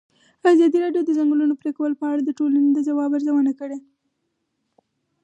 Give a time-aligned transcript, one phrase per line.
[0.51, 3.79] ازادي راډیو د د ځنګلونو پرېکول په اړه د ټولنې د ځواب ارزونه کړې.